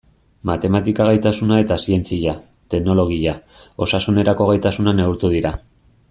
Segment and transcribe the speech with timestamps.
[0.49, 2.33] Matematika gaitasuna eta zientzia,
[2.75, 3.35] teknologia,
[3.87, 5.53] osasunerako gaitasuna neurtu dira.